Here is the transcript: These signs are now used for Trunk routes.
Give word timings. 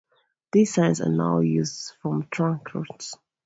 These 0.51 0.73
signs 0.73 0.99
are 1.01 1.11
now 1.11 1.41
used 1.41 1.93
for 2.01 2.23
Trunk 2.31 2.73
routes. 2.73 3.13